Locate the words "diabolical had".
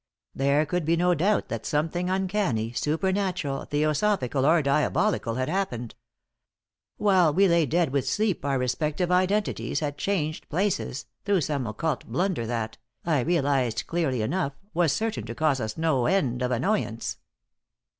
4.63-5.47